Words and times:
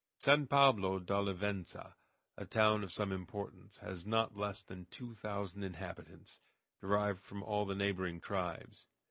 San 0.17 0.47
Pablo 0.47 0.97
d'Olivença, 0.97 1.93
a 2.35 2.45
town 2.47 2.83
of 2.83 2.91
some 2.91 3.11
importance, 3.11 3.77
has 3.77 4.03
not 4.03 4.35
less 4.35 4.63
than 4.63 4.87
two 4.89 5.13
thousand 5.13 5.61
inhabitants, 5.61 6.39
derived 6.79 7.21
from 7.21 7.43
all 7.43 7.67
the 7.67 7.75
neighboring 7.75 8.19
tribes. 8.19 8.87